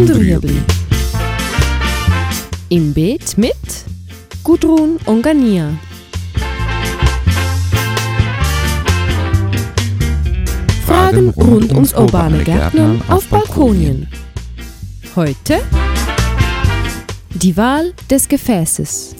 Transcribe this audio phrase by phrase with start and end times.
[0.00, 0.56] und Rüebli.
[2.70, 3.54] Im Beet mit
[4.42, 5.74] Gudrun Ongania.
[10.86, 14.08] Fragen rund ums urbane Gärtnern auf Balkonien.
[15.16, 15.60] Heute
[17.34, 19.14] die Wahl des Gefäßes.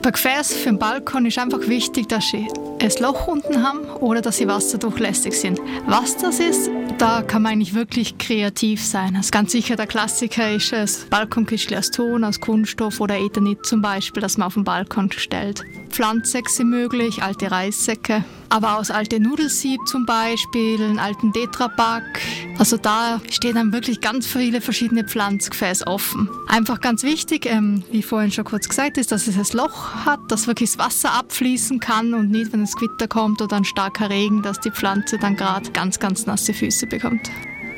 [0.00, 2.48] Bei Gefäß für den Balkon ist einfach wichtig, dass sie
[2.80, 5.60] ein Loch unten haben oder dass sie wasserdurchlässig sind.
[5.86, 9.16] Was das ist, da kann man eigentlich wirklich kreativ sein.
[9.16, 13.80] Also ganz sicher der Klassiker ist es Balkonküchli aus Ton, aus Kunststoff oder Ethanit zum
[13.80, 15.64] Beispiel, das man auf den Balkon stellt.
[15.92, 22.20] Pflanzsäcke möglich, alte Reissäcke, aber aus alten Nudelsieb zum Beispiel, einen alten Tetrapack.
[22.58, 26.28] Also da stehen dann wirklich ganz viele verschiedene Pflanzgefäße offen.
[26.48, 30.20] Einfach ganz wichtig, ähm, wie vorhin schon kurz gesagt ist, dass es ein Loch hat,
[30.28, 34.10] dass wirklich das Wasser abfließen kann und nicht, wenn es Gewitter kommt oder ein starker
[34.10, 37.30] Regen, dass die Pflanze dann gerade ganz, ganz nasse Füße bekommt.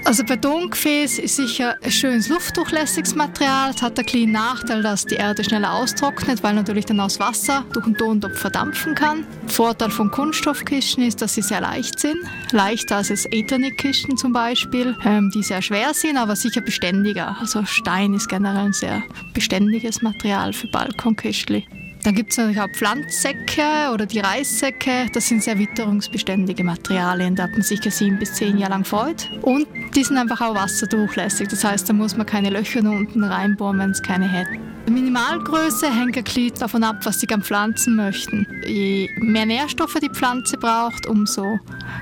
[0.07, 3.71] Also Betongefäß ist sicher ein schönes luftdurchlässiges Material.
[3.71, 7.65] Es hat einen kleinen Nachteil, dass die Erde schneller austrocknet, weil natürlich dann aus Wasser
[7.73, 9.27] durch den Tontopf verdampfen kann.
[9.47, 12.19] Vorteil von Kunststoffkisten ist, dass sie sehr leicht sind.
[12.53, 17.39] Leichter als es Ethernet-Kisten zum Beispiel, ähm, die sehr schwer sind, aber sicher beständiger.
[17.41, 21.84] Also Stein ist generell ein sehr beständiges Material für Balkonkistchen.
[22.05, 25.07] Dann gibt es natürlich auch Pflanzsäcke oder die Reissäcke.
[25.15, 27.35] Das sind sehr witterungsbeständige Materialien.
[27.35, 29.25] Da hat man sicher sieben bis zehn Jahre lang Freude.
[29.41, 29.67] Und
[29.97, 31.49] die sind einfach auch wasserdurchlässig.
[31.49, 34.47] Das heißt, da muss man keine Löcher unten reinbohren, wenn es keine hat.
[34.87, 38.47] Die Minimalgröße hängt ein bisschen davon ab, was gerne pflanzen möchten.
[38.67, 41.59] Je mehr Nährstoffe die Pflanze braucht, umso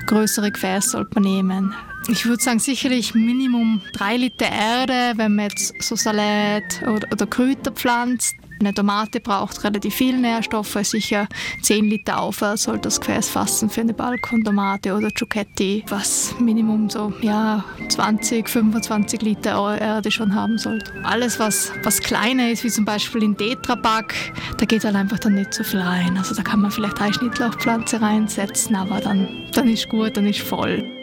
[0.07, 1.73] größere Gefäße sollte man nehmen.
[2.09, 7.25] Ich würde sagen, sicherlich Minimum drei Liter Erde, wenn man jetzt so Salat oder, oder
[7.25, 8.35] Kräuter pflanzt.
[8.59, 11.27] Eine Tomate braucht relativ viel Nährstoffe, sicher
[11.63, 17.11] 10 Liter aufwärts soll das Gefäß fassen für eine Balkontomate oder Ciocchetti, was Minimum so
[17.21, 20.93] ja, 20, 25 Liter Erde schon haben sollte.
[21.03, 24.13] Alles, was, was kleiner ist, wie zum Beispiel in Tetrapack,
[24.57, 26.17] da geht halt einfach dann nicht so viel rein.
[26.17, 30.39] Also da kann man vielleicht eine Schnittlauchpflanze reinsetzen, aber dann, dann ist gut, dann ist
[30.39, 31.02] voll.